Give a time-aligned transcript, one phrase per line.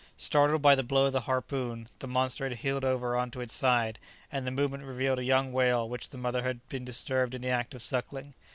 [0.17, 3.53] Startled by the blow of the harpoon the monster had heeled over on to its
[3.53, 3.99] side,
[4.31, 7.49] and the movement revealed a young whale which the mother had been disturbed in the
[7.49, 8.33] act of suckling.